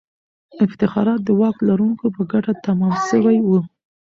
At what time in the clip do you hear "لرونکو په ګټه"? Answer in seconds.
1.69-2.53